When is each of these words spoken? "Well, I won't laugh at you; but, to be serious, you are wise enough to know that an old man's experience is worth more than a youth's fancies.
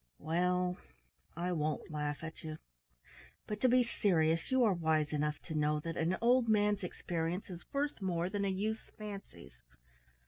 "Well, 0.17 0.77
I 1.37 1.51
won't 1.51 1.91
laugh 1.91 2.23
at 2.23 2.43
you; 2.43 2.57
but, 3.45 3.61
to 3.61 3.69
be 3.69 3.83
serious, 3.83 4.49
you 4.49 4.63
are 4.63 4.73
wise 4.73 5.13
enough 5.13 5.39
to 5.43 5.53
know 5.53 5.79
that 5.81 5.95
an 5.95 6.17
old 6.21 6.49
man's 6.49 6.81
experience 6.83 7.51
is 7.51 7.71
worth 7.71 8.01
more 8.01 8.27
than 8.27 8.43
a 8.43 8.47
youth's 8.49 8.89
fancies. 8.97 9.61